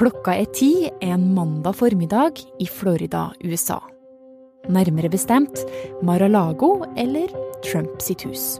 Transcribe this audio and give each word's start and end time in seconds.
Klokka 0.00 0.32
er 0.32 0.46
ti 0.56 0.88
en 1.04 1.26
mandag 1.36 1.74
formiddag 1.76 2.38
i 2.56 2.64
Florida, 2.64 3.26
USA. 3.44 3.76
Nærmere 4.72 5.10
bestemt 5.12 5.60
Mar-a-Lago 6.00 6.86
eller 6.96 7.28
Trump 7.66 8.00
sitt 8.00 8.24
hus. 8.24 8.54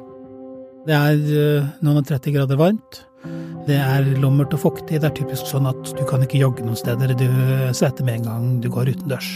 Det 0.85 0.93
er 0.93 1.17
eh, 1.17 1.71
noen 1.81 2.03
og 2.03 2.11
30 2.11 2.35
grader 2.35 2.61
varmt. 2.61 2.99
Det 3.65 3.79
er 3.81 4.11
lommert 4.21 4.53
og 4.53 4.61
fuktig. 4.67 4.99
Det 5.01 5.09
er 5.09 5.15
typisk 5.17 5.49
sånn 5.49 5.71
at 5.71 5.95
du 5.97 6.03
kan 6.11 6.27
ikke 6.27 6.43
jogge 6.43 6.67
noen 6.67 6.77
steder. 6.77 7.15
Du 7.17 7.25
svetter 7.73 8.05
med 8.05 8.21
en 8.21 8.29
gang 8.29 8.51
du 8.61 8.69
går 8.75 8.93
utendørs. 8.93 9.31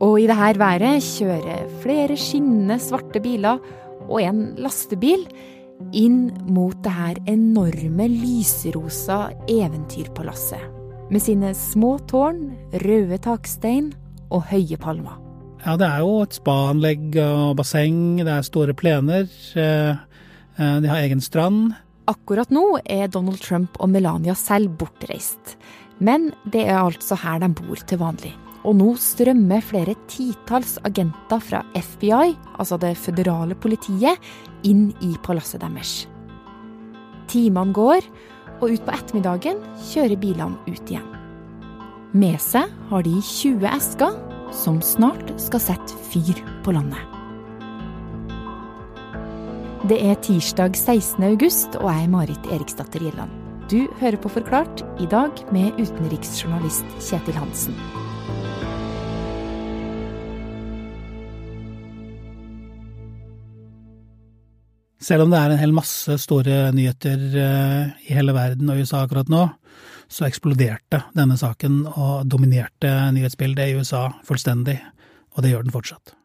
Og 0.00 0.16
i 0.22 0.30
dette 0.30 0.62
været 0.62 1.04
kjører 1.04 1.68
flere 1.84 2.16
skinnende 2.16 2.80
svarte 2.80 3.20
biler 3.20 3.60
og 4.06 4.16
en 4.24 4.40
lastebil 4.56 5.28
inn 5.92 6.30
mot 6.48 6.80
det 6.80 6.96
her 6.96 7.22
enorme 7.28 8.08
lyserosa 8.14 9.26
eventyrpalasset. 9.52 10.75
Med 11.06 11.22
sine 11.22 11.52
små 11.54 11.96
tårn, 12.10 12.50
røde 12.82 13.18
takstein 13.22 13.92
og 14.34 14.48
høye 14.50 14.78
palmer. 14.82 15.20
Ja, 15.62 15.76
det 15.78 15.86
er 15.86 16.02
jo 16.02 16.20
et 16.24 16.34
spaanlegg 16.34 17.16
og 17.22 17.56
basseng, 17.58 18.18
det 18.22 18.30
er 18.30 18.46
store 18.46 18.74
plener. 18.74 19.28
eh, 19.54 19.94
eh, 20.58 20.80
De 20.80 20.88
har 20.88 20.98
egen 20.98 21.20
strand. 21.20 21.74
Akkurat 22.06 22.50
nå 22.50 22.80
er 22.84 23.08
Donald 23.08 23.40
Trump 23.40 23.76
og 23.80 23.88
Melania 23.90 24.34
selv 24.34 24.76
bortreist. 24.78 25.56
Men 25.98 26.32
det 26.44 26.66
er 26.66 26.78
altså 26.78 27.16
her 27.16 27.38
de 27.38 27.48
bor 27.54 27.76
til 27.76 27.98
vanlig. 27.98 28.32
Og 28.64 28.74
nå 28.74 28.96
strømmer 28.98 29.62
flere 29.62 29.94
titalls 30.08 30.76
agenter 30.84 31.38
fra 31.38 31.62
FBI, 31.74 32.36
altså 32.58 32.78
det 32.78 32.96
føderale 32.98 33.54
politiet, 33.54 34.18
inn 34.64 34.92
i 35.00 35.14
palasset 35.22 35.60
deres. 35.62 36.06
Timene 37.28 37.72
går, 37.72 38.02
og 38.60 38.72
utpå 38.72 38.94
ettermiddagen 38.94 39.60
kjører 39.90 40.20
bilene 40.20 40.58
ut 40.68 40.92
igjen. 40.92 41.12
Med 42.16 42.38
seg 42.40 42.70
har 42.90 43.04
de 43.04 43.18
20 43.20 43.66
esker 43.68 44.16
som 44.54 44.78
snart 44.84 45.34
skal 45.42 45.62
sette 45.62 45.98
fyr 46.08 46.40
på 46.64 46.74
landet. 46.76 47.02
Det 49.86 49.98
er 50.02 50.16
tirsdag 50.24 50.74
16. 50.74 51.22
august, 51.28 51.76
og 51.78 51.90
jeg 51.92 52.06
er 52.06 52.10
Marit 52.10 52.48
Eriksdatter 52.50 53.04
Gjelland. 53.04 53.30
Du 53.70 53.86
hører 54.00 54.18
på 54.18 54.32
Forklart, 54.32 54.82
i 55.02 55.06
dag 55.10 55.30
med 55.54 55.78
utenriksjournalist 55.78 56.98
Kjetil 57.02 57.38
Hansen. 57.38 58.05
Selv 65.06 65.22
om 65.22 65.30
det 65.30 65.38
er 65.38 65.52
en 65.54 65.60
hel 65.60 65.74
masse 65.74 66.16
store 66.18 66.72
nyheter 66.74 67.20
eh, 67.38 67.94
i 68.08 68.16
hele 68.16 68.34
verden 68.34 68.72
og 68.72 68.80
USA 68.82 69.04
akkurat 69.04 69.30
nå, 69.30 69.44
så 70.10 70.26
eksploderte 70.26 71.04
denne 71.14 71.38
saken 71.38 71.84
og 71.92 72.26
dominerte 72.30 72.90
nyhetsbildet 73.14 73.70
i 73.70 73.78
USA 73.78 74.08
fullstendig, 74.26 74.80
og 75.36 75.44
det 75.44 75.52
gjør 75.52 75.66
den 75.68 75.74
fortsatt. 75.74 76.15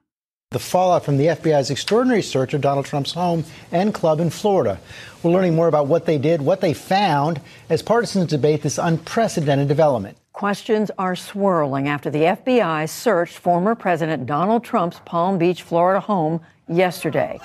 The 0.52 0.60
fallout 0.60 1.06
from 1.06 1.16
the 1.16 1.28
FBI's 1.28 1.70
extraordinary 1.70 2.22
search 2.22 2.54
of 2.54 2.60
Donald 2.60 2.86
Trump's 2.86 3.14
home 3.14 3.46
and 3.72 3.94
club 3.94 4.20
in 4.20 4.30
Florida. 4.30 4.82
We're 5.24 5.32
learning 5.32 5.56
more 5.56 5.70
about 5.70 5.88
what 5.88 6.06
they 6.06 6.18
did, 6.18 6.42
what 6.42 6.60
they 6.60 6.74
found, 6.74 7.40
as 7.70 7.82
partisans 7.82 8.28
debate 8.28 8.62
this 8.62 8.78
unprecedented 8.78 9.70
development. 9.70 10.18
Questions 10.34 10.92
are 10.98 11.16
swirling 11.16 11.88
after 11.88 12.10
the 12.10 12.36
FBI 12.36 12.90
searched 12.90 13.38
former 13.38 13.76
President 13.76 14.26
Donald 14.26 14.66
Trump's 14.66 15.00
Palm 15.06 15.38
Beach, 15.38 15.64
Florida 15.64 16.02
home 16.02 16.42
yesterday. 16.68 17.40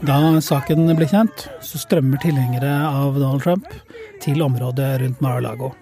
Da 0.00 0.40
saken 0.40 0.88
ble 0.96 1.04
kjent, 1.04 1.50
så 1.60 1.84
strømmer 1.84 2.16
tilhengere 2.24 2.72
av 2.88 3.20
Donald 3.20 3.44
Trump 3.44 3.68
til 4.24 4.40
området 4.40 5.02
rundt 5.04 5.20
Mar-a-Lago. 5.20 5.74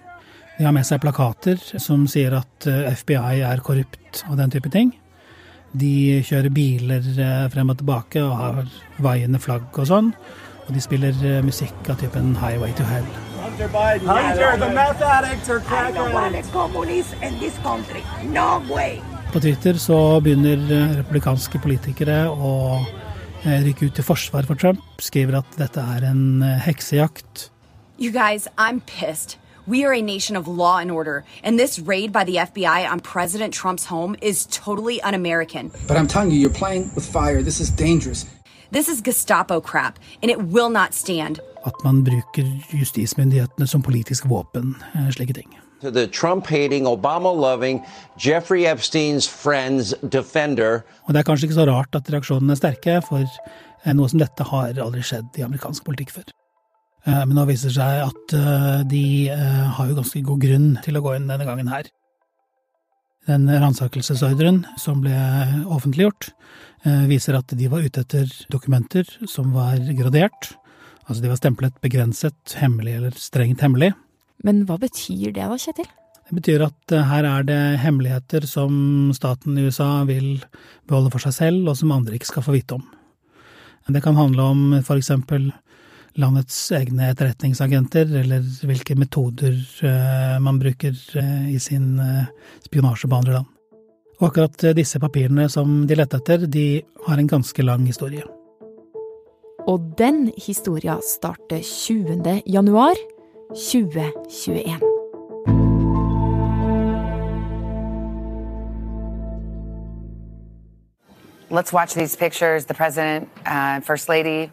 De 0.59 0.65
har 0.67 0.73
med 0.75 0.83
seg 0.83 0.99
plakater 0.99 1.55
som 1.79 2.01
sier 2.11 2.33
at 2.35 2.65
eh, 2.67 2.89
FBI 2.91 3.45
er 3.47 3.61
korrupt 3.63 4.25
og 4.27 4.35
den 4.41 4.51
type 4.51 4.67
ting. 4.73 4.89
De 5.71 6.19
kjører 6.27 6.51
biler 6.51 7.07
eh, 7.15 7.45
frem 7.53 7.71
og 7.71 7.79
tilbake 7.79 8.19
og 8.19 8.33
har 8.35 8.59
vaiende 8.99 9.39
flagg 9.39 9.79
og 9.79 9.87
sånn. 9.87 10.11
Og 10.65 10.75
de 10.75 10.83
spiller 10.83 11.15
eh, 11.23 11.39
musikk 11.47 11.87
av 11.87 12.01
typen 12.03 12.35
Highway 12.41 12.75
to 12.75 12.89
Hell. 12.89 13.07
Hunter 13.39 13.71
Biden. 13.71 14.11
Hunter, 14.11 14.59
the 14.59 14.71
meth 14.75 15.07
addicts 15.07 15.47
are 15.47 15.63
I 15.63 15.95
don't 15.95 16.11
want 16.11 16.35
a 16.35 16.43
communist 16.51 17.15
in 17.23 17.39
this 17.39 17.55
country. 17.63 18.03
No 18.27 18.59
way. 18.67 18.99
På 19.31 19.39
Twitter 19.39 19.79
så 19.79 20.19
begynner 20.19 20.59
republikanske 20.99 21.63
politikere 21.63 22.25
å 22.27 22.81
rykke 23.47 23.87
ut 23.87 23.95
til 23.95 24.03
forsvar 24.03 24.43
for 24.49 24.59
Trump. 24.59 24.83
Skriver 24.99 25.39
at 25.39 25.61
dette 25.61 25.79
er 25.95 26.11
en 26.11 26.41
heksejakt. 26.67 27.47
You 27.95 28.11
guys, 28.11 28.51
I'm 28.57 28.83
pissed. 28.83 29.39
We 29.69 29.85
are 29.85 29.93
a 29.93 30.01
nation 30.01 30.35
of 30.35 30.47
law 30.47 30.79
and 30.79 30.89
order, 30.89 31.23
and 31.43 31.59
this 31.59 31.77
raid 31.77 32.11
by 32.11 32.23
the 32.23 32.37
FBI 32.37 32.89
on 32.91 32.99
President 33.01 33.53
Trump's 33.53 33.85
home 33.85 34.15
is 34.19 34.47
totally 34.47 34.99
un 35.03 35.13
American. 35.13 35.69
But 35.87 35.95
I'm 35.95 36.07
telling 36.07 36.31
you, 36.31 36.39
you're 36.39 36.59
playing 36.59 36.89
with 36.95 37.05
fire. 37.05 37.43
This 37.43 37.59
is 37.59 37.69
dangerous. 37.69 38.25
This 38.71 38.89
is 38.89 38.99
Gestapo 39.01 39.61
crap, 39.61 39.99
and 40.23 40.31
it 40.31 40.39
will 40.41 40.71
not 40.71 40.95
stand. 40.95 41.39
At 41.65 41.73
man 41.83 42.01
bruker 42.03 42.47
justismyndighetene 42.73 43.67
som 43.67 43.81
politisk 43.83 44.25
våpen. 44.25 44.75
eh, 44.95 45.11
Slike 45.11 45.33
ting. 45.33 45.55
to 45.81 45.91
the 45.91 46.07
Trump 46.07 46.47
hating, 46.47 46.85
Obama 46.87 47.31
loving 47.31 47.85
Jeffrey 48.17 48.65
Epstein's 48.65 49.27
friend's 49.27 49.93
defender. 50.09 50.83
Og 51.05 51.13
det 51.13 51.19
er 51.19 51.23
kanskje 51.23 51.45
ikke 51.45 51.61
så 51.61 51.65
rart 51.69 51.95
at 51.95 52.09
reaksjonene 52.09 52.51
er 52.51 52.55
sterke, 52.55 53.01
for 53.07 53.21
eh, 53.85 53.93
noe 53.93 54.09
som 54.09 54.19
dette 54.19 54.43
har 54.43 54.73
aldri 54.81 55.05
skjedd 55.05 55.37
i 55.37 55.45
amerikansk 55.45 55.85
politikk 55.85 56.09
før. 56.09 56.38
Eh, 57.09 57.25
Men 57.25 57.37
nå 57.37 57.45
viser 57.49 57.71
det 57.71 57.77
seg 57.77 58.03
at 58.05 58.35
eh, 58.37 58.81
de 58.89 59.03
eh, 59.33 59.63
har 59.77 59.89
jo 59.89 59.97
ganske 59.97 60.21
god 60.25 60.43
grunn 60.43 60.69
til 60.85 60.99
å 60.99 61.03
gå 61.05 61.15
inn 61.17 61.29
denne 61.31 61.47
gangen 61.47 61.71
her. 61.71 61.89
Den 63.29 63.45
ransakelsesordren 63.49 64.63
som 64.81 65.03
ble 65.03 65.13
offentliggjort, 65.69 66.31
viser 67.05 67.35
at 67.37 67.51
de 67.53 67.67
var 67.69 67.83
ute 67.85 68.01
etter 68.01 68.31
dokumenter 68.49 69.05
som 69.29 69.51
var 69.53 69.77
gradert. 69.93 70.47
Altså 71.03 71.21
de 71.21 71.29
var 71.29 71.37
stemplet 71.37 71.75
begrenset, 71.83 72.55
hemmelig 72.57 72.95
eller 72.95 73.19
strengt 73.19 73.61
hemmelig. 73.61 73.91
Men 74.41 74.63
hva 74.65 74.79
betyr 74.81 75.35
det 75.35 75.45
da, 75.45 75.59
Kjetil? 75.61 75.91
Det 76.31 76.39
betyr 76.39 76.65
at 76.71 76.95
her 77.11 77.27
er 77.27 77.45
det 77.45 77.59
hemmeligheter 77.83 78.47
som 78.49 79.11
staten 79.13 79.59
i 79.59 79.67
USA 79.67 79.91
vil 80.09 80.39
beholde 80.89 81.13
for 81.13 81.21
seg 81.27 81.35
selv, 81.35 81.69
og 81.69 81.77
som 81.77 81.93
andre 81.93 82.17
ikke 82.17 82.31
skal 82.31 82.47
få 82.47 82.55
vite 82.55 82.79
om. 82.79 82.87
Det 83.93 84.01
kan 84.01 84.17
handle 84.17 84.47
om 84.55 84.65
for 84.87 84.97
eksempel 84.97 85.51
landets 86.17 86.57
egne 86.71 87.11
etterretningsagenter, 87.11 88.09
eller 88.21 88.43
hvilke 88.65 88.95
metoder 88.97 89.53
eh, 89.85 90.35
man 90.41 90.59
bruker 90.59 90.95
eh, 91.19 91.53
i 91.53 91.59
sin 91.59 91.99
eh, 91.99 92.27
spionasje 92.65 93.09
på 93.09 93.19
andre 93.19 93.39
land. 93.39 93.55
Og 94.19 94.27
akkurat 94.31 94.75
disse 94.75 94.99
papirene 94.99 95.47
som 95.49 95.85
de 95.87 95.95
lette 95.95 96.19
etter, 96.19 96.47
de 96.47 96.81
har 97.05 97.19
en 97.21 97.29
ganske 97.29 97.63
lang 97.63 97.85
historie. 97.87 98.25
Og 99.69 99.93
den 99.97 100.31
historia 100.37 100.97
starter 101.05 101.61
20. 101.63 102.41
januar 102.45 102.99
2021. 103.55 104.79
Let's 111.51 111.73
watch 111.73 111.95
these 111.95 112.15
pictures. 112.15 112.65
The 112.65 112.75
president 112.75 113.27
uh, 113.45 113.79
first 113.79 114.07
lady 114.07 114.51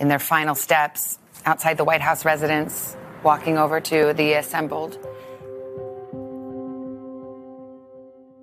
in 0.00 0.08
their 0.08 0.18
final 0.18 0.54
steps 0.54 1.18
outside 1.46 1.76
the 1.76 1.84
White 1.84 2.00
House 2.00 2.24
residence, 2.24 2.96
walking 3.22 3.58
over 3.58 3.80
to 3.80 4.12
the 4.14 4.34
assembled. 4.34 4.98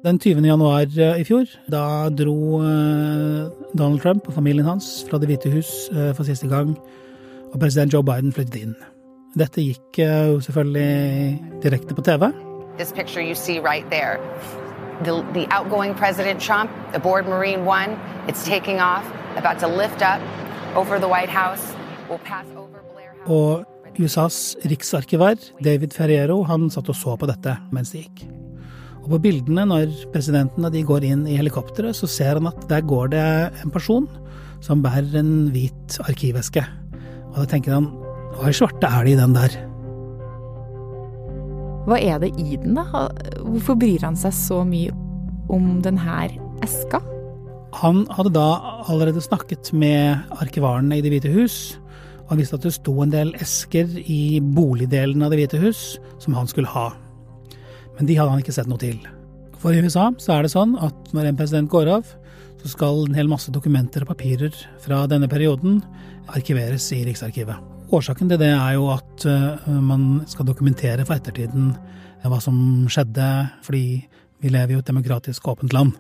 Den 0.03 0.19
20. 0.19 0.45
januar 0.45 0.85
eh, 0.97 1.19
i 1.19 1.23
fjor, 1.23 1.45
da 1.67 2.09
dro 2.09 2.61
eh, 2.61 3.49
Donald 3.73 4.01
Trump 4.01 4.27
og 4.27 4.33
familien 4.33 4.65
hans 4.65 5.05
fra 5.09 5.17
Det 5.17 5.27
hvite 5.27 5.51
hus 5.51 5.89
eh, 5.91 6.13
for 6.15 6.23
siste 6.23 6.47
gang, 6.47 6.77
og 7.53 7.59
president 7.59 7.93
Joe 7.93 8.03
Biden 8.03 8.33
flyttet 8.33 8.61
inn. 8.61 8.75
Dette 9.37 9.61
gikk 9.61 9.99
jo 9.99 10.39
selvfølgelig 10.41 11.41
direkte 11.63 11.95
på 11.95 12.01
TV. 12.01 12.31
This 12.77 12.91
picture 12.91 13.21
you 13.21 13.35
see 13.35 13.59
right 13.59 13.85
there. 13.89 14.17
The, 15.03 15.25
the 15.33 15.47
outgoing 15.51 15.95
President 15.95 16.39
Trump, 16.39 16.69
the 16.93 16.99
board 16.99 17.27
Marine 17.27 17.65
One, 17.65 17.99
it's 18.27 18.45
taking 18.45 18.79
off, 18.79 19.05
about 19.35 19.59
to 19.59 19.67
lift 19.67 20.01
up 20.01 20.21
over 20.75 20.99
the 20.99 21.07
White 21.07 21.29
House. 21.29 21.75
We'll 22.09 22.23
pass 22.23 22.45
over 22.55 22.81
Blair 22.93 23.13
House. 23.13 23.29
Og 23.29 23.65
USAs 23.97 24.55
riksarkivar, 24.69 25.37
David 25.63 25.93
Ferriero, 25.93 26.43
han 26.45 26.69
satt 26.69 26.89
og 26.89 26.97
så 26.97 27.15
på 27.17 27.29
dette 27.29 27.55
mens 27.73 27.93
det 27.93 28.05
gikk. 28.05 28.25
Og 29.03 29.13
på 29.15 29.21
bildene 29.23 29.63
når 29.69 29.93
presidenten 30.11 30.67
og 30.67 30.73
de 30.75 30.83
går 30.85 31.05
inn 31.07 31.23
i 31.29 31.37
helikopteret, 31.39 31.95
så 31.95 32.09
ser 32.11 32.37
han 32.37 32.49
at 32.49 32.67
der 32.69 32.83
går 32.83 33.13
det 33.13 33.23
en 33.63 33.73
person 33.73 34.09
som 34.63 34.83
bærer 34.83 35.19
en 35.21 35.49
hvit 35.53 35.97
arkiveske. 36.05 36.65
Og 37.31 37.39
da 37.39 37.47
tenker 37.49 37.77
han 37.77 37.89
hva 38.37 38.51
i 38.51 38.55
svarte 38.55 38.89
er 38.89 39.07
det 39.07 39.15
i 39.15 39.19
den 39.21 39.33
der? 39.37 39.55
Hva 41.87 41.97
er 42.03 42.19
det 42.19 42.33
i 42.35 42.57
den, 42.59 42.75
da? 42.75 43.07
Hvorfor 43.39 43.77
bryr 43.79 44.03
han 44.03 44.17
seg 44.19 44.35
så 44.35 44.59
mye 44.67 44.91
om 45.53 45.77
denne 45.85 46.27
eska? 46.65 46.99
Han 47.79 48.03
hadde 48.11 48.33
da 48.35 48.76
allerede 48.87 49.23
snakket 49.23 49.73
med 49.73 50.17
arkivarene 50.41 50.97
i 50.97 51.03
Det 51.03 51.11
hvite 51.11 51.33
hus, 51.33 51.79
Og 52.27 52.33
han 52.35 52.41
visste 52.41 52.57
at 52.57 52.63
det 52.67 52.73
sto 52.75 52.91
en 53.03 53.11
del 53.11 53.29
esker 53.39 53.87
i 54.03 54.41
boligdelen 54.43 55.21
av 55.23 55.31
Det 55.31 55.37
hvite 55.39 55.59
hus 55.61 55.99
som 56.19 56.33
han 56.35 56.47
skulle 56.47 56.67
ha. 56.67 56.89
Men 57.97 58.05
de 58.05 58.17
hadde 58.17 58.33
han 58.33 58.41
ikke 58.43 58.55
sett 58.55 58.67
noe 58.67 58.81
til. 58.81 58.99
For 59.57 59.71
i 59.71 59.79
USA 59.79 60.11
så 60.19 60.35
er 60.35 60.43
det 60.43 60.51
sånn 60.51 60.75
at 60.75 61.13
når 61.15 61.29
en 61.29 61.39
president 61.39 61.71
går 61.71 61.87
av, 61.87 62.09
så 62.61 62.73
skal 62.73 63.05
en 63.05 63.15
hel 63.15 63.29
masse 63.31 63.51
dokumenter 63.53 64.03
og 64.03 64.11
papirer 64.11 64.53
fra 64.83 65.05
denne 65.07 65.29
perioden 65.31 65.79
arkiveres 66.35 66.89
i 66.91 67.03
Riksarkivet. 67.07 67.55
Årsaken 67.95 68.27
til 68.27 68.41
det 68.41 68.51
er 68.51 68.73
jo 68.75 68.89
at 68.91 69.23
eh, 69.29 69.69
man 69.79 70.25
skal 70.27 70.49
dokumentere 70.49 71.05
for 71.07 71.15
ettertiden 71.15 71.71
hva 72.27 72.41
som 72.43 72.57
skjedde, 72.91 73.27
fordi 73.63 74.01
vi 74.43 74.51
lever 74.51 74.75
i 74.75 74.79
et 74.81 74.89
demokratisk 74.89 75.47
åpent 75.47 75.71
land. 75.71 75.95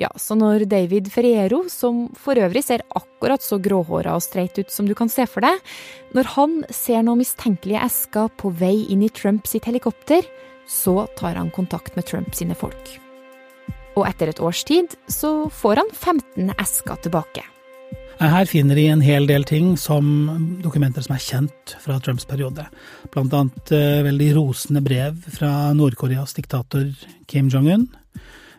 Ja, 0.00 0.08
så 0.18 0.34
når 0.34 0.64
David 0.66 1.06
Ferriero, 1.14 1.60
som 1.70 2.08
for 2.18 2.38
øvrig 2.42 2.64
ser 2.66 2.82
akkurat 2.98 3.42
så 3.44 3.60
gråhåra 3.62 4.16
og 4.16 4.24
streit 4.24 4.58
ut 4.58 4.72
som 4.74 4.88
du 4.88 4.94
kan 4.98 5.10
se 5.12 5.26
for 5.30 5.46
deg, 5.46 5.60
når 6.16 6.32
han 6.34 6.56
ser 6.74 7.04
noen 7.06 7.22
mistenkelige 7.22 7.84
esker 7.86 8.32
på 8.40 8.50
vei 8.58 8.74
inn 8.90 9.04
i 9.06 9.12
Trump 9.14 9.46
sitt 9.46 9.68
helikopter, 9.70 10.26
så 10.66 11.04
tar 11.18 11.38
han 11.38 11.54
kontakt 11.54 11.94
med 11.94 12.08
Trump 12.10 12.34
sine 12.34 12.58
folk. 12.58 12.96
Og 13.94 14.08
etter 14.08 14.32
et 14.32 14.42
års 14.42 14.64
tid 14.66 14.96
så 15.06 15.46
får 15.46 15.84
han 15.84 15.92
15 15.94 16.54
esker 16.58 17.02
tilbake. 17.06 17.44
Her 18.18 18.46
finner 18.46 18.78
de 18.78 18.86
en 18.90 19.02
hel 19.02 19.26
del 19.26 19.44
ting 19.46 19.74
som 19.78 20.06
dokumenter 20.62 21.02
som 21.06 21.14
er 21.14 21.22
kjent 21.22 21.74
fra 21.82 21.98
Trumps 22.02 22.26
periode. 22.26 22.66
Blant 23.14 23.34
annet 23.34 23.74
eh, 23.74 24.02
veldig 24.06 24.30
rosende 24.38 24.82
brev 24.82 25.18
fra 25.34 25.72
Nord-Koreas 25.74 26.34
diktator 26.34 26.88
Kim 27.30 27.50
Jong-un. 27.50 27.88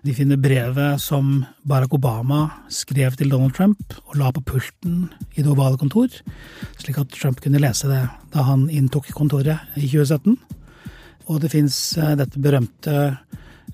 De 0.05 0.13
finner 0.13 0.37
brevet 0.37 1.01
som 1.01 1.39
Barack 1.65 1.95
Obama 1.97 2.43
skrev 2.69 3.15
til 3.17 3.31
Donald 3.31 3.55
Trump 3.57 3.95
og 4.03 4.17
la 4.19 4.27
på 4.35 4.43
pulten 4.45 5.07
i 5.33 5.41
det 5.41 5.49
ovale 5.49 5.79
kontor, 5.81 6.11
slik 6.77 6.99
at 7.01 7.13
Trump 7.15 7.39
kunne 7.41 7.61
lese 7.63 7.89
det 7.89 8.03
da 8.35 8.43
han 8.45 8.67
inntok 8.69 9.07
kontoret 9.17 9.63
i 9.73 9.87
2017. 9.87 10.35
Og 11.25 11.39
det 11.41 11.49
fins 11.55 11.77
eh, 11.97 12.13
dette 12.19 12.37
berømte 12.37 13.15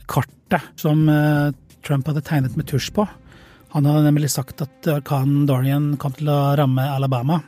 kartet 0.07 0.69
som 0.79 1.01
eh, 1.11 1.51
Trump 1.83 2.07
hadde 2.07 2.23
tegnet 2.23 2.55
med 2.55 2.69
tusj 2.69 2.93
på. 2.95 3.03
Han 3.73 3.89
hadde 3.89 4.05
nemlig 4.05 4.29
sagt 4.31 4.63
at 4.63 4.87
orkanen 4.87 5.43
Dorian 5.49 5.97
kom 5.99 6.15
til 6.15 6.31
å 6.31 6.53
ramme 6.55 6.85
Alabama. 6.93 7.41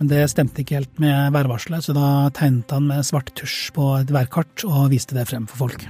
Men 0.00 0.10
det 0.10 0.24
stemte 0.32 0.64
ikke 0.64 0.80
helt 0.80 0.98
med 1.02 1.30
værvarselet, 1.36 1.86
så 1.86 1.94
da 1.94 2.08
tegnet 2.34 2.74
han 2.74 2.90
med 2.90 3.06
svart 3.06 3.30
tusj 3.38 3.70
på 3.78 3.92
et 4.00 4.10
værkart 4.10 4.66
og 4.66 4.90
viste 4.90 5.14
det 5.14 5.28
frem 5.30 5.46
for 5.46 5.68
folk. 5.68 5.86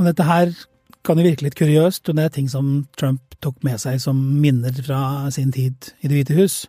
Og 0.00 0.08
dette 0.08 0.24
her 0.24 0.54
kan 1.06 1.20
jo 1.20 1.26
virke 1.26 1.46
litt 1.46 1.56
kuriøst, 1.58 2.08
og 2.10 2.18
det 2.18 2.26
er 2.26 2.34
ting 2.34 2.48
som 2.50 2.86
Trump 2.98 3.36
tok 3.44 3.58
med 3.66 3.80
seg 3.82 4.00
som 4.02 4.18
minner 4.42 4.74
fra 4.84 5.30
sin 5.34 5.52
tid 5.54 5.92
i 6.00 6.10
Det 6.10 6.14
hvite 6.16 6.36
hus. 6.38 6.64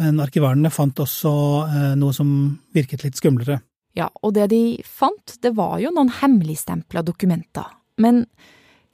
Men 0.00 0.20
arkivarene 0.22 0.70
fant 0.72 1.00
også 1.02 1.32
eh, 1.66 1.90
noe 1.98 2.14
som 2.16 2.30
virket 2.76 3.04
litt 3.04 3.18
skumlere. 3.18 3.60
Ja, 3.98 4.08
og 4.22 4.36
det 4.36 4.50
de 4.52 4.80
fant, 4.86 5.36
det 5.42 5.52
var 5.58 5.80
jo 5.82 5.90
noen 5.94 6.12
hemmeligstempla 6.20 7.02
dokumenter. 7.06 7.66
Men 8.00 8.24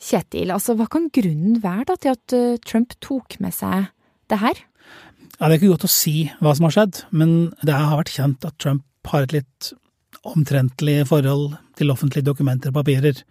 Kjetil, 0.02 0.50
altså 0.52 0.74
hva 0.76 0.88
kan 0.92 1.08
grunnen 1.14 1.60
være 1.62 1.86
da 1.88 1.94
til 1.96 2.12
at 2.12 2.34
uh, 2.36 2.58
Trump 2.60 2.92
tok 3.00 3.38
med 3.40 3.54
seg 3.56 3.88
det 4.28 4.40
her? 4.42 4.58
Ja, 5.38 5.48
Det 5.48 5.54
er 5.54 5.56
ikke 5.56 5.72
godt 5.72 5.88
å 5.88 5.92
si 5.92 6.28
hva 6.40 6.52
som 6.56 6.66
har 6.68 6.74
skjedd, 6.76 7.00
men 7.16 7.32
det 7.64 7.76
har 7.76 7.96
vært 7.96 8.12
kjent 8.12 8.44
at 8.48 8.58
Trump 8.60 8.84
har 9.08 9.24
et 9.24 9.36
litt 9.38 9.70
omtrentlig 10.26 11.06
forhold 11.08 11.56
til 11.78 11.92
offentlige 11.92 12.26
dokumenter 12.28 12.72
og 12.72 12.80
papirer. 12.80 13.22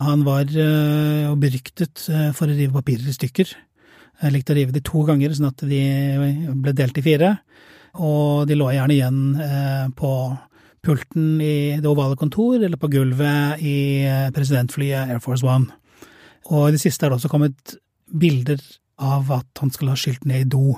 Han 0.00 0.24
var 0.26 0.48
uh, 0.48 1.34
beryktet 1.38 2.06
uh, 2.08 2.30
for 2.36 2.48
å 2.48 2.56
rive 2.56 2.72
papirer 2.74 3.10
i 3.10 3.16
stykker. 3.16 3.52
Jeg 4.22 4.34
likte 4.34 4.54
å 4.54 4.56
rive 4.56 4.74
de 4.74 4.82
to 4.84 5.02
ganger, 5.08 5.34
sånn 5.34 5.50
at 5.50 5.64
de 5.66 5.82
ble 6.62 6.74
delt 6.78 6.98
i 6.98 7.04
fire. 7.04 7.34
Og 8.00 8.48
de 8.48 8.56
lå 8.56 8.70
gjerne 8.72 8.94
igjen 8.94 9.90
på 9.98 10.10
pulten 10.82 11.40
i 11.42 11.80
det 11.82 11.90
ovale 11.90 12.16
kontor 12.16 12.54
eller 12.56 12.78
på 12.80 12.88
gulvet 12.92 13.60
i 13.60 13.74
presidentflyet 14.32 15.10
Air 15.10 15.20
Force 15.20 15.44
One. 15.44 15.74
Og 16.54 16.68
i 16.68 16.76
det 16.76 16.80
siste 16.84 17.04
er 17.04 17.12
det 17.12 17.18
også 17.18 17.32
kommet 17.32 17.74
bilder 18.06 18.62
av 19.02 19.30
at 19.34 19.62
han 19.62 19.74
skal 19.74 19.92
ha 19.92 19.98
skylt 19.98 20.24
ned 20.28 20.46
i 20.46 20.50
do. 20.54 20.76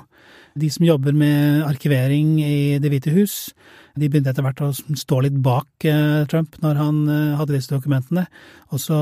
De 0.55 0.69
som 0.71 0.85
jobber 0.87 1.15
med 1.19 1.65
arkivering 1.67 2.37
i 2.39 2.79
Det 2.79 2.91
hvite 2.93 3.11
hus, 3.11 3.51
de 3.99 4.07
begynte 4.07 4.31
etter 4.31 4.45
hvert 4.47 4.61
å 4.63 4.69
stå 4.75 5.21
litt 5.25 5.41
bak 5.43 5.87
eh, 5.87 6.23
Trump 6.31 6.55
når 6.63 6.79
han 6.79 7.01
eh, 7.11 7.35
hadde 7.41 7.57
disse 7.57 7.73
dokumentene, 7.73 8.29
og 8.71 8.83
så 8.83 8.99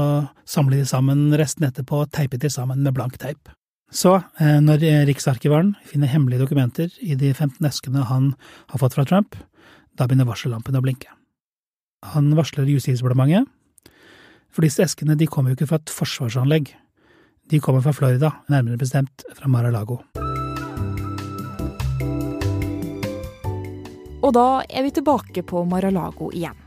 samler 0.48 0.80
de 0.80 0.88
sammen 0.88 1.26
restene 1.36 1.68
etterpå 1.68 2.06
og 2.06 2.12
teipet 2.16 2.40
de 2.40 2.52
sammen 2.52 2.80
med 2.80 2.96
blank 2.96 3.20
teip. 3.20 3.52
Så, 3.92 4.14
eh, 4.40 4.58
når 4.64 4.80
Riksarkivaren 5.10 5.74
finner 5.84 6.08
hemmelige 6.08 6.40
dokumenter 6.46 6.88
i 7.04 7.18
de 7.20 7.34
15 7.34 7.68
eskene 7.68 8.08
han 8.08 8.32
har 8.72 8.80
fått 8.80 8.96
fra 8.96 9.04
Trump, 9.08 9.36
da 9.92 10.08
begynner 10.08 10.28
varsellampene 10.32 10.80
å 10.80 10.84
blinke. 10.88 11.12
Han 12.16 12.32
varsler 12.36 12.68
Justisdepartementet, 12.72 13.44
for 14.52 14.64
disse 14.64 14.84
eskene 14.84 15.20
de 15.20 15.28
kommer 15.28 15.52
jo 15.52 15.60
ikke 15.60 15.68
fra 15.68 15.84
et 15.84 15.92
forsvarsanlegg. 16.00 16.72
De 17.52 17.60
kommer 17.60 17.84
fra 17.84 17.92
Florida, 17.96 18.38
nærmere 18.48 18.80
bestemt 18.80 19.28
fra 19.36 19.52
Mar-a-Lago. 19.52 20.00
Og 24.22 24.34
da 24.36 24.62
er 24.70 24.86
vi 24.86 24.94
tilbake 24.94 25.42
på 25.46 25.64
Mar-a-Lago 25.68 26.30
igjen. 26.30 26.58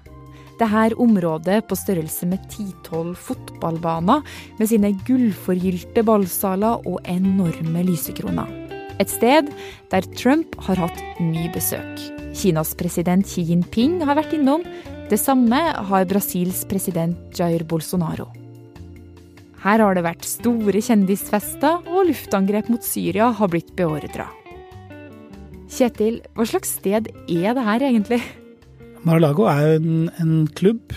Dette 0.56 0.96
området 1.04 1.66
på 1.68 1.76
størrelse 1.76 2.28
med 2.32 2.44
ti-tolv 2.52 3.18
fotballbaner, 3.20 4.24
med 4.60 4.70
sine 4.72 4.94
gullforgylte 5.08 6.04
ballsaler 6.08 6.86
og 6.88 7.02
enorme 7.12 7.84
lysekroner. 7.84 8.52
Et 9.04 9.12
sted 9.12 9.50
der 9.92 10.08
Trump 10.16 10.56
har 10.68 10.80
hatt 10.80 11.02
mye 11.20 11.52
besøk. 11.52 12.00
Kinas 12.36 12.72
president 12.80 13.28
Xi 13.28 13.44
Jinping 13.50 14.00
har 14.08 14.16
vært 14.20 14.36
innom, 14.36 14.64
det 15.12 15.20
samme 15.20 15.60
har 15.90 16.08
Brasils 16.08 16.64
president 16.68 17.36
Jair 17.36 17.68
Bolsonaro. 17.68 18.30
Her 19.66 19.82
har 19.82 19.98
det 19.98 20.06
vært 20.06 20.26
store 20.30 20.82
kjendisfester, 20.82 21.84
og 21.90 22.08
luftangrep 22.12 22.72
mot 22.72 22.84
Syria 22.86 23.32
har 23.34 23.52
blitt 23.52 23.76
beordra. 23.78 24.30
Kjetil, 25.76 26.22
hva 26.38 26.46
slags 26.48 26.78
sted 26.78 27.10
er 27.28 27.56
det 27.58 27.64
her 27.66 27.84
egentlig? 27.84 28.22
Mar-a-Lago 29.04 29.44
er 29.52 29.74
en, 29.76 30.06
en 30.24 30.46
klubb, 30.56 30.94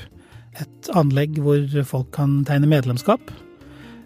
et 0.55 0.91
anlegg 0.95 1.41
hvor 1.43 1.65
folk 1.89 2.13
kan 2.15 2.37
tegne 2.47 2.71
medlemskap. 2.71 3.33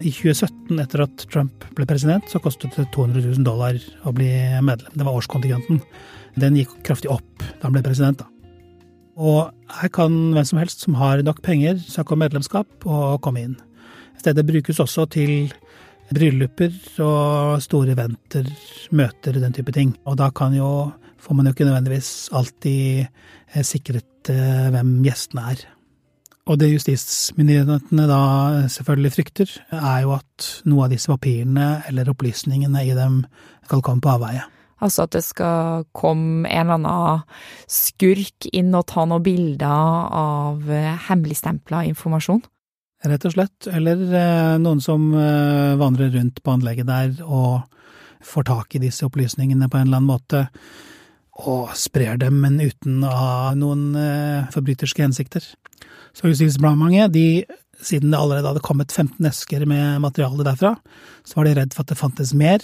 I 0.01 0.09
2017, 0.09 0.81
etter 0.81 1.03
at 1.05 1.25
Trump 1.29 1.67
ble 1.77 1.85
president, 1.85 2.25
så 2.25 2.41
kostet 2.41 2.73
det 2.73 2.87
200 2.95 3.21
000 3.21 3.45
dollar 3.45 3.77
å 4.01 4.15
bli 4.17 4.31
medlem. 4.65 4.97
Det 4.97 5.05
var 5.05 5.19
årskontingenten. 5.21 5.83
Den 6.41 6.57
gikk 6.57 6.73
kraftig 6.89 7.11
opp 7.13 7.45
da 7.45 7.67
han 7.67 7.77
ble 7.77 7.85
president. 7.85 8.23
da. 8.23 8.29
Og 9.13 9.53
her 9.77 9.93
kan 9.93 10.15
hvem 10.33 10.47
som 10.49 10.57
helst 10.57 10.81
som 10.87 10.97
har 10.97 11.21
nok 11.21 11.43
penger, 11.45 11.77
søke 11.85 12.17
om 12.17 12.23
medlemskap 12.25 12.89
og 12.89 13.21
komme 13.21 13.45
inn. 13.45 13.59
Stedet 14.17 14.49
brukes 14.49 14.81
også 14.81 15.05
til 15.13 15.53
brylluper 16.11 16.73
og 17.03 17.61
store 17.63 17.93
eventer, 17.95 18.49
møter, 18.91 19.39
den 19.39 19.55
type 19.55 19.73
ting. 19.75 19.93
Og 20.09 20.17
da 20.19 20.29
kan 20.35 20.55
jo, 20.57 20.91
får 21.21 21.37
man 21.37 21.47
jo 21.47 21.55
ikke 21.55 21.67
nødvendigvis 21.69 22.29
alltid 22.35 23.05
eh, 23.05 23.63
sikret 23.63 24.33
eh, 24.33 24.67
hvem 24.73 24.97
gjestene 25.05 25.47
er. 25.53 25.63
Og 26.43 26.59
det 26.59 26.73
justismyndighetene 26.73 28.05
da 28.09 28.23
selvfølgelig 28.71 29.13
frykter, 29.15 29.51
er 29.71 30.01
jo 30.03 30.11
at 30.17 30.49
noe 30.67 30.85
av 30.85 30.91
disse 30.91 31.07
papirene 31.07 31.85
eller 31.87 32.11
opplysningene 32.11 32.83
i 32.83 32.91
dem 32.97 33.21
skal 33.63 33.83
komme 33.85 34.03
på 34.03 34.11
avveie. 34.17 34.43
Altså 34.83 35.05
at 35.05 35.13
det 35.15 35.23
skal 35.23 35.85
komme 35.95 36.49
en 36.49 36.67
eller 36.67 36.75
annen 36.75 37.21
skurk 37.71 38.49
inn 38.51 38.73
og 38.75 38.89
ta 38.91 39.05
noen 39.07 39.23
bilder 39.23 40.09
av 40.19 40.67
eh, 40.67 40.91
hemmeligstempla 41.07 41.85
informasjon? 41.93 42.43
Rett 43.03 43.25
og 43.27 43.35
slett. 43.35 43.67
Eller 43.67 43.99
eh, 44.15 44.55
noen 44.63 44.81
som 44.83 45.09
eh, 45.17 45.75
vandrer 45.79 46.13
rundt 46.15 46.39
på 46.43 46.55
anlegget 46.55 46.87
der 46.87 47.17
og 47.25 47.63
får 48.23 48.47
tak 48.47 48.75
i 48.77 48.83
disse 48.85 49.03
opplysningene 49.07 49.67
på 49.67 49.79
en 49.79 49.89
eller 49.89 49.99
annen 49.99 50.11
måte, 50.13 50.45
og 51.43 51.73
sprer 51.75 52.15
dem, 52.21 52.37
men 52.39 52.61
uten 52.61 53.01
å 53.03 53.11
ha 53.11 53.35
noen 53.57 53.97
forbryterske 54.53 55.01
hensikter. 55.03 55.43
Så 56.15 56.29
Justisdepartementet, 56.29 57.11
de, 57.11 57.43
siden 57.83 58.13
det 58.13 58.21
allerede 58.21 58.51
hadde 58.51 58.63
kommet 58.63 58.93
15 58.93 59.27
esker 59.27 59.65
med 59.67 59.99
materiale 60.05 60.45
derfra, 60.47 60.75
så 61.25 61.39
var 61.39 61.49
de 61.49 61.55
redd 61.57 61.75
for 61.75 61.83
at 61.83 61.91
det 61.91 61.99
fantes 61.99 62.31
mer 62.37 62.63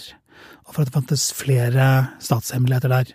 og 0.66 0.74
for 0.74 0.82
at 0.82 0.90
det 0.90 0.96
fantes 0.96 1.26
flere 1.34 1.86
statshemmeligheter 2.22 2.92
der. 2.92 3.12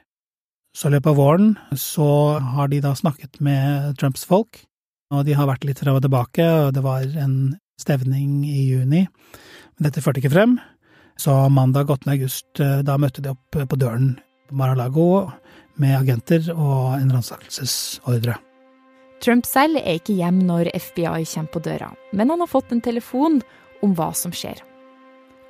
Så 0.76 0.90
i 0.90 0.96
løpet 0.96 1.14
av 1.14 1.20
våren 1.20 1.54
så 1.80 2.08
har 2.54 2.70
de 2.72 2.82
da 2.84 2.92
snakket 2.98 3.40
med 3.44 3.96
Trumps 4.00 4.26
folk, 4.28 4.60
og 5.14 5.26
de 5.28 5.36
har 5.38 5.50
vært 5.50 5.66
litt 5.68 5.82
fra 5.82 5.94
og 5.96 6.04
tilbake, 6.06 6.46
og 6.46 6.74
det 6.76 6.84
var 6.86 7.06
en 7.22 7.56
stevning 7.82 8.44
i 8.48 8.70
juni. 8.72 9.04
Men 9.76 9.88
dette 9.88 10.02
førte 10.04 10.22
ikke 10.22 10.34
frem, 10.34 10.58
så 11.20 11.36
mandag 11.52 11.92
8. 11.92 12.10
august 12.16 12.64
eh, 12.64 12.82
da 12.86 12.98
møtte 13.00 13.24
de 13.24 13.34
opp 13.36 13.60
på 13.70 13.80
døren 13.80 14.16
på 14.50 14.58
Mar-a-Lago 14.60 15.30
med 15.82 15.96
agenter 15.98 16.48
og 16.56 16.96
en 16.98 17.12
ransakelsesordre. 17.12 18.38
Trump 19.24 19.48
selv 19.48 19.80
er 19.80 20.00
ikke 20.00 20.18
hjem 20.18 20.42
når 20.48 20.70
FBI 20.76 21.24
kommer 21.32 21.52
på 21.54 21.64
døra, 21.66 21.92
men 22.14 22.32
han 22.32 22.44
har 22.44 22.52
fått 22.52 22.74
en 22.76 22.84
telefon 22.84 23.40
om 23.84 23.96
hva 23.96 24.12
som 24.16 24.34
skjer. 24.36 24.60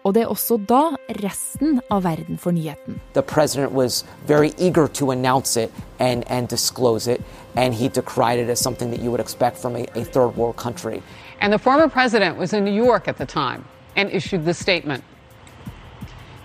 Og 0.05 0.13
det 0.13 0.21
er 0.21 0.27
også 0.29 0.59
da 0.69 0.81
resten 1.23 1.79
av 1.89 2.03
verden 2.05 2.37
får 2.37 2.51
nyheten. 2.51 2.99
The 3.13 3.21
president 3.21 3.71
was 3.71 4.05
very 4.27 4.51
eager 4.57 4.87
to 4.87 5.11
announce 5.11 5.57
it 5.57 5.71
and, 5.99 6.23
and 6.27 6.47
disclose 6.47 7.07
it, 7.07 7.21
and 7.55 7.73
he 7.73 7.89
decried 7.89 8.37
it 8.39 8.49
as 8.49 8.59
something 8.59 8.91
that 8.91 8.99
you 8.99 9.09
would 9.09 9.19
expect 9.19 9.57
from 9.57 9.75
a, 9.75 9.85
a 9.95 10.03
third 10.03 10.37
world 10.37 10.57
country. 10.57 11.01
And 11.41 11.51
the 11.51 11.57
former 11.57 11.89
president 11.89 12.37
was 12.37 12.53
in 12.53 12.63
New 12.63 12.85
York 12.85 13.07
at 13.07 13.17
the 13.17 13.25
time 13.25 13.65
and 13.95 14.11
issued 14.11 14.45
this 14.45 14.59
statement. 14.59 15.03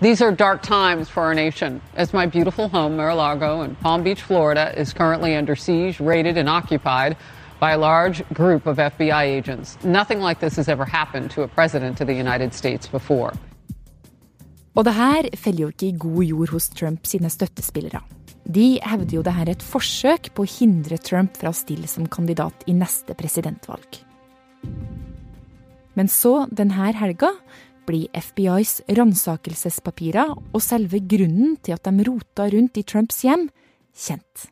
These 0.01 0.23
are 0.23 0.31
dark 0.31 0.63
times 0.63 1.09
for 1.09 1.21
our 1.21 1.35
nation, 1.35 1.81
as 1.95 2.13
my 2.13 2.25
beautiful 2.25 2.67
home, 2.67 2.97
Mar-a-Lago 2.97 3.61
in 3.61 3.75
Palm 3.75 4.01
Beach, 4.01 4.23
Florida, 4.23 4.73
is 4.75 4.91
currently 4.91 5.35
under 5.35 5.55
siege, 5.55 5.99
raided, 5.99 6.35
and 6.35 6.49
occupied 6.49 7.15
by 7.59 7.73
a 7.73 7.77
large 7.77 8.27
group 8.33 8.65
of 8.65 8.77
FBI 8.77 9.21
agents. 9.21 9.77
Nothing 9.83 10.19
like 10.19 10.39
this 10.39 10.55
has 10.55 10.67
ever 10.67 10.85
happened 10.85 11.29
to 11.31 11.43
a 11.43 11.47
president 11.47 12.01
of 12.01 12.07
the 12.07 12.15
United 12.15 12.55
States 12.55 12.87
before. 12.87 13.33
Og 14.71 14.87
det 14.87 14.95
her 14.95 15.27
feller 15.35 15.65
jo 15.65 15.71
ikke 15.73 15.89
i 15.89 15.97
god 15.99 16.23
jord 16.25 16.53
hos 16.55 16.69
Trump 16.71 17.07
sine 17.09 17.31
støttespillere. 17.31 17.99
De 18.47 18.79
hevder 18.83 19.17
jo 19.17 19.23
det 19.25 19.33
her 19.35 19.49
er 19.49 19.55
et 19.57 19.65
forsøk 19.65 20.31
på 20.35 20.45
å 20.45 20.49
hindre 20.49 20.97
Trump 20.97 21.35
fra 21.37 21.51
å 21.51 21.57
stille 21.57 21.89
som 21.91 22.07
kandidat 22.09 22.63
i 22.71 22.75
neste 22.75 23.15
presidentvalg. 23.17 23.99
Men 25.99 26.07
så, 26.07 26.47
denne 26.55 26.93
helga, 26.95 27.33
blir 27.87 28.07
FBIs 28.15 28.79
ransakelsespapirer 28.95 30.31
og 30.39 30.63
selve 30.63 31.01
grunnen 31.03 31.57
til 31.63 31.75
at 31.75 31.87
de 31.87 32.07
rota 32.07 32.47
rundt 32.53 32.79
i 32.79 32.85
Trumps 32.87 33.23
hjem, 33.25 33.49
kjent. 33.91 34.47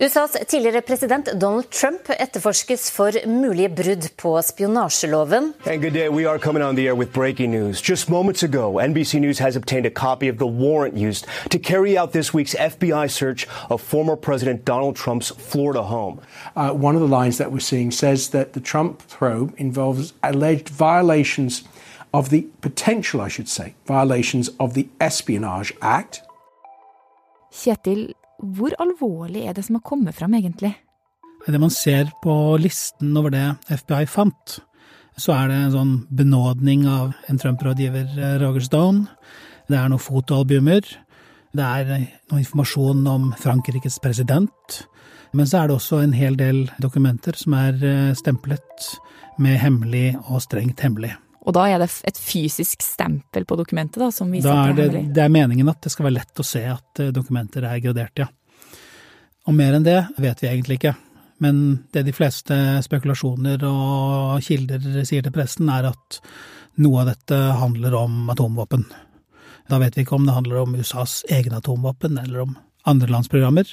USAs 0.00 0.36
tidligere 0.46 0.80
president 0.80 1.28
Donald 1.40 1.70
Trump 1.70 2.08
etterforskes 2.08 2.90
for 2.90 3.10
mulige 3.26 3.68
brudd 3.68 4.04
på 4.16 4.42
spionasjeloven. 4.42 5.54
And 5.66 5.82
good 5.82 5.92
day. 5.92 6.08
We 6.08 6.24
are 6.24 6.38
coming 6.38 6.62
on 6.62 6.76
the 6.76 6.86
air 6.86 6.94
with 6.94 7.12
breaking 7.12 7.50
news. 7.50 7.82
Just 7.82 8.08
moments 8.08 8.44
ago, 8.44 8.78
NBC 8.78 9.18
News 9.18 9.40
has 9.40 9.56
obtained 9.56 9.86
a 9.86 9.90
copy 9.90 10.28
of 10.28 10.38
the 10.38 10.46
warrant 10.46 10.96
used 10.96 11.26
to 11.50 11.58
carry 11.58 11.98
out 11.98 12.12
this 12.12 12.32
week's 12.32 12.54
FBI 12.54 13.10
search 13.10 13.48
of 13.70 13.80
former 13.80 14.14
President 14.14 14.64
Donald 14.64 14.94
Trump's 14.94 15.30
Florida 15.30 15.82
home. 15.82 16.20
Uh, 16.54 16.70
one 16.70 16.94
of 16.94 17.00
the 17.00 17.16
lines 17.20 17.38
that 17.38 17.50
we're 17.50 17.58
seeing 17.58 17.90
says 17.90 18.28
that 18.28 18.52
the 18.52 18.60
Trump 18.60 19.02
probe 19.08 19.52
involves 19.56 20.12
alleged 20.22 20.68
violations 20.68 21.64
of 22.14 22.30
the 22.30 22.42
potential, 22.60 23.20
I 23.20 23.28
should 23.28 23.48
say, 23.48 23.74
violations 23.84 24.48
of 24.60 24.74
the 24.74 24.86
Espionage 25.00 25.72
Act. 25.82 26.22
Kjetil, 27.50 28.14
hvor 28.38 28.74
alvorlig 28.78 29.46
er 29.48 29.56
det 29.56 29.64
som 29.66 29.78
har 29.78 29.86
kommet 29.86 30.14
fram, 30.14 30.34
egentlig? 30.34 30.74
Det 31.46 31.60
man 31.60 31.70
ser 31.72 32.10
på 32.22 32.32
listen 32.60 33.16
over 33.16 33.32
det 33.32 33.44
FBI 33.70 34.06
fant, 34.10 34.58
så 35.18 35.34
er 35.34 35.50
det 35.50 35.58
en 35.58 35.74
sånn 35.74 35.94
benådning 36.14 36.86
av 36.90 37.12
en 37.30 37.38
Trump-rådgiver, 37.40 38.06
eh, 38.18 38.38
Roger 38.42 38.64
Stone. 38.66 39.06
Det 39.68 39.76
er 39.78 39.88
noen 39.88 40.02
fotoalbumer. 40.02 40.82
Det 41.56 41.64
er 41.64 42.08
noe 42.30 42.38
informasjon 42.38 43.06
om 43.06 43.32
Frankrikes 43.40 43.98
president. 43.98 44.82
Men 45.32 45.46
så 45.46 45.62
er 45.62 45.68
det 45.68 45.76
også 45.76 46.02
en 46.02 46.14
hel 46.16 46.36
del 46.36 46.68
dokumenter 46.80 47.36
som 47.36 47.56
er 47.58 47.74
eh, 47.82 48.14
stemplet 48.14 48.92
med 49.38 49.58
hemmelig 49.58 50.16
og 50.28 50.42
strengt 50.42 50.80
hemmelig. 50.80 51.16
Og 51.46 51.54
da 51.56 51.64
er 51.70 51.80
det 51.80 51.88
et 52.08 52.18
fysisk 52.18 52.82
stempel 52.84 53.46
på 53.48 53.56
dokumentet 53.58 54.02
da, 54.02 54.10
som 54.14 54.30
viser 54.32 54.50
da 54.50 54.68
at 54.68 54.76
det 54.76 54.84
er 54.84 54.90
hemmelig? 54.90 55.14
det 55.16 55.24
er 55.24 55.32
meningen 55.32 55.70
at 55.70 55.80
det 55.84 55.92
skal 55.94 56.08
være 56.08 56.18
lett 56.18 56.42
å 56.42 56.46
se 56.46 56.64
at 56.68 57.02
eh, 57.02 57.12
dokumenter 57.14 57.66
er 57.68 57.82
gradert, 57.84 58.24
ja. 58.24 58.28
Og 59.48 59.56
mer 59.56 59.78
enn 59.78 59.86
det 59.86 60.00
vet 60.20 60.42
vi 60.42 60.50
egentlig 60.50 60.76
ikke. 60.80 60.94
Men 61.40 61.60
det 61.94 62.02
de 62.04 62.12
fleste 62.12 62.54
spekulasjoner 62.84 63.62
og 63.64 64.42
kilder 64.44 65.04
sier 65.06 65.24
til 65.24 65.32
pressen, 65.32 65.70
er 65.72 65.88
at 65.88 66.18
noe 66.82 67.02
av 67.02 67.12
dette 67.12 67.38
handler 67.62 67.94
om 67.96 68.26
atomvåpen. 68.34 68.84
Da 69.70 69.78
vet 69.80 69.96
vi 69.96 70.04
ikke 70.04 70.18
om 70.18 70.26
det 70.26 70.34
handler 70.36 70.62
om 70.64 70.76
USAs 70.76 71.22
egne 71.32 71.62
atomvåpen 71.62 72.18
eller 72.20 72.44
om 72.44 72.56
andre 72.88 73.10
lands 73.12 73.28
programmer, 73.28 73.68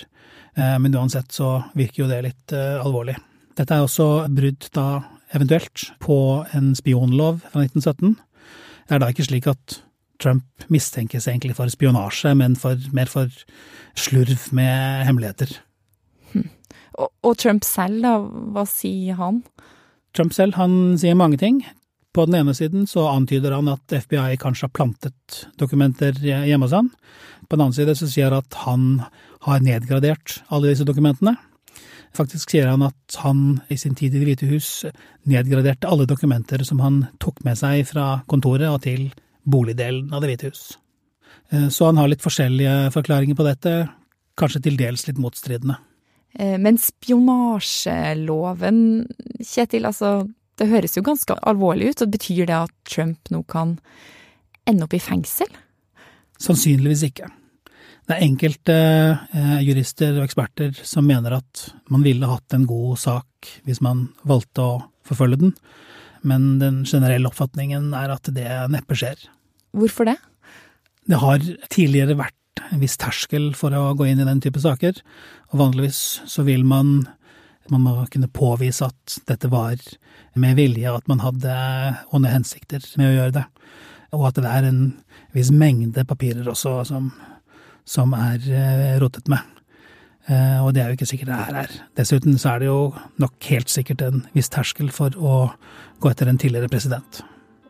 eh, 0.56 0.78
men 0.80 0.96
uansett 0.96 1.32
så 1.32 1.64
virker 1.74 2.04
jo 2.04 2.10
det 2.12 2.22
litt 2.26 2.56
eh, 2.56 2.80
alvorlig. 2.80 3.16
Dette 3.56 3.76
er 3.78 3.86
også 3.86 4.28
brudd 4.36 4.68
da 4.76 4.88
eventuelt 5.36 5.90
på 6.04 6.18
en 6.56 6.74
spionlov 6.78 7.42
fra 7.44 7.66
1917. 7.66 8.16
Det 8.86 8.96
er 8.96 9.02
da 9.02 9.12
ikke 9.12 9.28
slik 9.28 9.48
at 9.52 9.80
Trump 10.22 10.68
mistenkes 10.72 11.28
egentlig 11.28 11.56
for 11.58 11.70
spionasje, 11.72 12.32
men 12.38 12.56
for, 12.56 12.80
mer 12.96 13.10
for 13.12 13.32
slurv 14.00 14.50
med 14.56 15.06
hemmeligheter. 15.08 15.58
Og, 16.96 17.10
og 17.24 17.34
Trump 17.42 17.66
selv, 17.68 18.00
da, 18.06 18.18
hva 18.56 18.64
sier 18.70 19.18
han? 19.20 19.42
Trump 20.16 20.36
selv 20.36 20.56
han 20.56 20.96
sier 21.00 21.18
mange 21.20 21.40
ting. 21.42 21.60
På 22.16 22.24
den 22.30 22.38
ene 22.40 22.54
siden 22.56 22.86
så 22.88 23.10
antyder 23.12 23.58
han 23.58 23.68
at 23.68 23.92
FBI 24.06 24.38
kanskje 24.40 24.70
har 24.70 24.76
plantet 24.78 25.42
dokumenter 25.60 26.16
hjemme 26.24 26.64
hos 26.64 26.76
han. 26.76 26.94
På 27.50 27.58
den 27.58 27.66
annen 27.66 27.76
side 27.76 27.98
så 28.00 28.08
sier 28.08 28.32
han 28.32 28.46
at 28.46 28.60
han 28.64 28.86
har 29.44 29.66
nedgradert 29.66 30.40
alle 30.48 30.72
disse 30.72 30.88
dokumentene. 30.88 31.36
Faktisk 32.16 32.50
sier 32.54 32.68
han 32.72 32.82
at 32.86 33.16
han 33.24 33.40
i 33.70 33.76
sin 33.78 33.96
tid 33.98 34.16
i 34.16 34.20
Det 34.22 34.28
hvite 34.30 34.48
hus 34.48 34.86
nedgraderte 35.28 35.88
alle 35.90 36.06
dokumenter 36.08 36.64
som 36.64 36.80
han 36.80 37.08
tok 37.20 37.44
med 37.44 37.58
seg 37.60 37.86
fra 37.90 38.24
kontoret 38.32 38.70
og 38.72 38.82
til 38.86 39.12
boligdelen 39.44 40.14
av 40.14 40.22
Det 40.24 40.30
hvite 40.32 40.48
hus. 40.54 40.78
Eh, 41.52 41.68
Så 41.70 41.86
han 41.86 41.98
har 41.98 42.08
litt 42.08 42.22
forskjellige 42.24 42.92
forklaringer 42.96 43.36
på 43.36 43.44
dette, 43.44 43.90
kanskje 44.38 44.62
til 44.64 44.78
dels 44.78 45.08
litt 45.08 45.18
motstridende. 45.18 45.76
Eh, 46.40 46.58
Men 46.58 46.78
spionasjeloven, 46.78 49.08
Kjetil, 49.42 49.86
altså 49.86 50.30
det 50.58 50.70
høres 50.72 50.96
jo 50.96 51.02
ganske 51.04 51.36
alvorlig 51.44 51.90
ut. 51.92 52.02
og 52.02 52.12
Betyr 52.12 52.46
det 52.48 52.56
at 52.56 52.72
Trump 52.86 53.20
nå 53.30 53.44
kan 53.48 53.80
ende 54.66 54.84
opp 54.84 54.94
i 54.94 55.00
fengsel? 55.00 55.48
Sannsynligvis 56.40 57.04
ikke. 57.04 57.30
Det 58.06 58.14
er 58.14 58.26
enkelte 58.28 58.76
eh, 59.34 59.60
jurister 59.66 60.20
og 60.20 60.28
eksperter 60.28 60.76
som 60.86 61.08
mener 61.10 61.40
at 61.40 61.66
man 61.90 62.04
ville 62.06 62.30
hatt 62.30 62.54
en 62.54 62.68
god 62.70 63.00
sak 63.02 63.50
hvis 63.66 63.82
man 63.82 64.08
valgte 64.28 64.62
å 64.62 64.76
forfølge 65.06 65.42
den, 65.42 65.56
men 66.26 66.56
den 66.62 66.84
generelle 66.86 67.30
oppfatningen 67.30 67.92
er 67.98 68.14
at 68.14 68.30
det 68.34 68.48
neppe 68.74 68.98
skjer. 68.98 69.18
Hvorfor 69.76 70.10
det? 70.10 70.18
Det 71.10 71.22
har 71.22 71.42
tidligere 71.74 72.18
vært 72.18 72.64
en 72.72 72.82
viss 72.82 72.98
terskel 73.02 73.52
for 73.58 73.74
å 73.78 73.94
gå 73.98 74.08
inn 74.10 74.22
i 74.22 74.28
den 74.28 74.42
type 74.42 74.62
saker, 74.62 75.02
og 75.52 75.62
vanligvis 75.62 76.02
så 76.30 76.46
vil 76.48 76.66
man 76.66 77.00
man 77.74 77.82
må 77.82 77.94
kunne 78.14 78.30
påvise 78.30 78.86
at 78.86 79.16
dette 79.26 79.50
var 79.50 79.80
med 80.38 80.58
vilje, 80.60 80.86
at 80.86 81.08
man 81.10 81.24
hadde 81.24 81.54
onde 82.14 82.30
hensikter 82.30 82.84
med 83.00 83.10
å 83.10 83.16
gjøre 83.16 83.36
det, 83.40 83.46
og 84.14 84.28
at 84.30 84.38
det 84.38 84.52
er 84.52 84.68
en 84.70 84.84
viss 85.34 85.50
mengde 85.50 86.06
papirer 86.06 86.46
også 86.52 86.76
som, 86.86 87.10
som 87.86 88.14
er 88.18 88.42
eh, 88.50 88.96
rotet 89.02 89.30
med. 89.32 89.40
Eh, 90.28 90.60
Og 90.66 90.74
det 90.74 90.82
er 90.82 90.90
jo 90.90 90.98
ikke 90.98 91.10
sikkert 91.10 91.30
det 91.32 91.40
her 91.40 91.60
er. 91.64 91.74
Dessuten 91.98 92.38
så 92.42 92.56
er 92.56 92.64
det 92.64 92.70
jo 92.72 92.80
nok 93.22 93.50
helt 93.52 93.70
sikkert 93.70 94.02
en 94.02 94.24
viss 94.34 94.50
terskel 94.50 94.90
for 94.94 95.14
å 95.18 95.36
gå 96.02 96.10
etter 96.12 96.30
en 96.30 96.40
tidligere 96.42 96.72
president. 96.72 97.22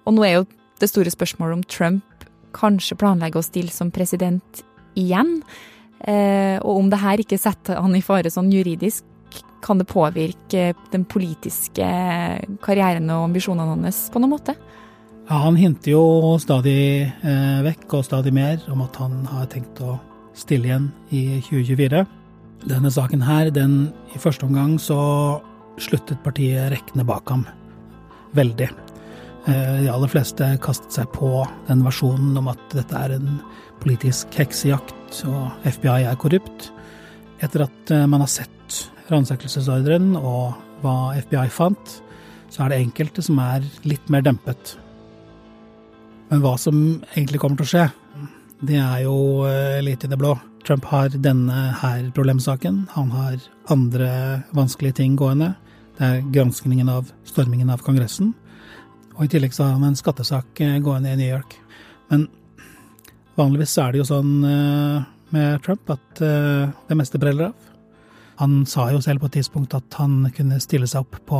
Og 0.07 0.15
nå 0.15 0.23
er 0.25 0.37
jo 0.39 0.45
det 0.79 0.89
store 0.91 1.11
spørsmålet 1.11 1.59
om 1.59 1.65
Trump 1.67 2.27
kanskje 2.55 2.95
planlegger 2.99 3.41
å 3.41 3.45
stille 3.45 3.73
som 3.73 3.91
president 3.91 4.63
igjen. 4.95 5.41
Eh, 6.07 6.55
og 6.61 6.85
om 6.85 6.89
det 6.91 7.01
her 7.01 7.19
ikke 7.19 7.39
setter 7.39 7.81
han 7.81 7.95
i 7.97 8.03
fare 8.03 8.31
sånn 8.31 8.51
juridisk, 8.53 9.03
kan 9.65 9.79
det 9.81 9.87
påvirke 9.89 10.75
den 10.91 11.05
politiske 11.09 11.85
karrieren 12.63 13.09
og 13.09 13.31
ambisjonene 13.31 13.73
hans 13.73 14.05
på 14.13 14.21
noen 14.21 14.35
måte? 14.35 14.53
Ja, 15.25 15.39
han 15.41 15.55
hinter 15.57 15.89
jo 15.95 16.35
stadig 16.37 17.01
eh, 17.25 17.61
vekk 17.65 17.95
og 17.97 18.03
stadig 18.05 18.29
mer 18.35 18.61
om 18.69 18.83
at 18.85 18.97
han 19.01 19.23
har 19.25 19.47
tenkt 19.49 19.79
å 19.81 19.95
stille 20.37 20.69
igjen 20.69 20.91
i 21.09 21.39
2024. 21.47 22.03
Denne 22.69 22.91
saken 22.93 23.23
her, 23.25 23.49
den 23.49 23.87
i 24.13 24.21
første 24.21 24.45
omgang 24.45 24.75
så 24.81 24.99
sluttet 25.81 26.21
partiet 26.21 26.69
rekkene 26.75 27.07
bak 27.09 27.33
ham. 27.33 27.41
Veldig. 28.37 28.69
Eh, 29.49 29.73
De 29.81 29.89
aller 29.89 30.13
fleste 30.13 30.51
kastet 30.61 30.93
seg 30.93 31.09
på 31.17 31.41
den 31.71 31.81
versjonen 31.87 32.37
om 32.37 32.53
at 32.53 32.61
dette 32.77 32.93
er 32.93 33.17
en 33.17 33.39
politisk 33.81 34.29
heksejakt 34.37 35.25
og 35.25 35.57
FBI 35.65 36.05
er 36.05 36.21
korrupt. 36.21 36.69
Etter 37.41 37.65
at 37.65 37.97
eh, 37.97 38.05
man 38.05 38.21
har 38.21 38.29
sett 38.29 38.83
ransakelsesordren 39.09 40.13
og 40.21 40.53
hva 40.85 41.15
FBI 41.17 41.49
fant, 41.49 41.99
så 42.53 42.65
er 42.65 42.75
det 42.75 42.83
enkelte 42.85 43.25
som 43.25 43.41
er 43.41 43.65
litt 43.89 44.05
mer 44.13 44.21
dempet. 44.21 44.77
Men 46.31 46.41
hva 46.41 46.55
som 46.57 46.77
egentlig 47.13 47.39
kommer 47.41 47.59
til 47.59 47.67
å 47.67 47.69
skje, 47.69 47.85
det 48.65 48.79
er 48.81 49.03
jo 49.05 49.17
eh, 49.45 49.81
litt 49.85 50.05
i 50.05 50.09
det 50.09 50.17
blå. 50.17 50.33
Trump 50.65 50.87
har 50.89 51.13
denne 51.21 51.67
her 51.81 52.07
problemsaken. 52.15 52.85
Han 52.95 53.11
har 53.13 53.37
andre 53.69 54.09
vanskelige 54.55 55.01
ting 55.01 55.17
gående. 55.19 55.53
Det 55.99 56.07
er 56.07 56.23
granskningen 56.33 56.89
av 56.89 57.11
stormingen 57.27 57.69
av 57.69 57.83
Kongressen. 57.85 58.33
Og 59.15 59.27
i 59.27 59.29
tillegg 59.31 59.53
så 59.55 59.67
har 59.67 59.77
han 59.77 59.85
en 59.91 59.99
skattesak 59.99 60.63
eh, 60.65 60.79
gående 60.83 61.13
i 61.13 61.19
New 61.19 61.29
York. 61.29 61.53
Men 62.09 62.25
vanligvis 63.37 63.77
er 63.83 63.93
det 63.93 64.01
jo 64.01 64.09
sånn 64.09 64.33
eh, 64.49 65.05
med 65.35 65.61
Trump 65.65 65.89
at 65.93 66.21
det 66.21 66.95
meste 66.95 67.19
preller 67.19 67.49
av. 67.49 67.71
Han 68.39 68.65
sa 68.67 68.89
jo 68.91 69.01
selv 69.03 69.23
på 69.23 69.29
et 69.29 69.37
tidspunkt 69.39 69.73
at 69.75 69.97
han 69.99 70.25
kunne 70.35 70.61
stille 70.63 70.87
seg 70.87 71.05
opp 71.05 71.17
på 71.27 71.39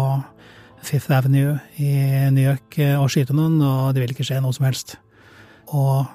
Fifth 0.86 1.14
Avenue 1.14 1.58
i 1.82 1.90
New 2.34 2.46
York 2.46 2.78
eh, 2.82 2.96
og 3.00 3.10
skyte 3.14 3.36
noen, 3.36 3.58
og 3.64 3.94
det 3.96 4.04
vil 4.04 4.14
ikke 4.14 4.26
skje 4.28 4.42
noe 4.44 4.56
som 4.56 4.68
helst. 4.68 4.96
Og 5.74 6.06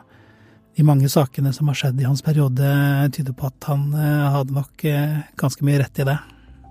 de 0.79 0.87
mange 0.87 1.11
sakene 1.13 1.53
som 1.53 1.69
har 1.71 1.79
skjedd 1.79 2.01
i 2.01 2.07
hans 2.09 2.23
periode, 2.25 2.71
tyder 3.13 3.35
på 3.37 3.51
at 3.51 3.67
han 3.69 3.91
hadde 3.93 4.55
nok 4.57 4.85
ganske 5.37 5.67
mye 5.67 5.81
rett 5.83 6.01
i 6.01 6.07
det. 6.09 6.17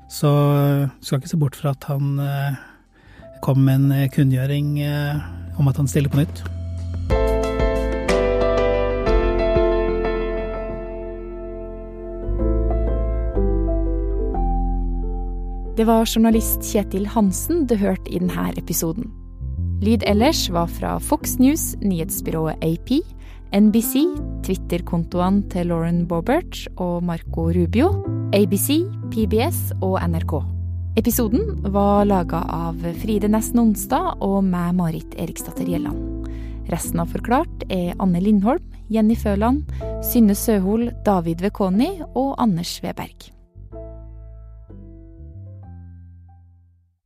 Så 0.09 0.31
skal 1.03 1.19
ikke 1.19 1.29
se 1.29 1.41
bort 1.43 1.59
fra 1.59 1.75
at 1.75 1.85
han 1.91 2.15
kom 3.45 3.61
med 3.67 3.91
en 3.91 4.15
kunngjøring 4.15 4.79
om 5.59 5.69
at 5.69 5.83
han 5.83 5.91
stiller 5.91 6.09
på 6.09 6.23
nytt. 6.23 6.41
Det 15.79 15.85
var 15.87 16.03
journalist 16.03 16.65
Kjetil 16.67 17.05
Hansen 17.07 17.61
du 17.63 17.71
hørte 17.79 18.11
i 18.11 18.19
denne 18.19 18.49
episoden. 18.59 19.05
Lyd 19.79 20.03
ellers 20.11 20.41
var 20.51 20.67
fra 20.67 20.97
Fox 20.99 21.37
News, 21.39 21.69
nyhetsbyrået 21.79 22.59
AP, 22.67 22.97
NBC, 23.55 24.01
Twitter-kontoene 24.43 25.47
til 25.47 25.71
Lauren 25.71 26.01
Bobert 26.09 26.65
og 26.83 26.99
Marco 27.07 27.47
Rubio, 27.55 27.93
ABC, 28.35 28.81
PBS 29.15 29.71
og 29.79 29.95
NRK. 30.03 30.35
Episoden 30.99 31.63
var 31.71 32.03
laga 32.11 32.43
av 32.43 32.83
Fride 32.99 33.31
Næss 33.31 33.53
Nonstad 33.55 34.19
og 34.19 34.43
meg, 34.51 34.75
Marit 34.75 35.15
Eriksdatter 35.15 35.63
Gjelland. 35.63 36.27
Resten 36.75 36.99
av 36.99 37.15
Forklart 37.15 37.69
er 37.71 37.95
Anne 38.03 38.19
Lindholm, 38.19 38.67
Jenny 38.91 39.15
Føland, 39.15 39.63
Synne 40.03 40.35
Søhol, 40.35 40.89
David 41.07 41.47
Vekoni 41.47 41.93
og 42.11 42.33
Anders 42.35 42.81
Weberg. 42.83 43.31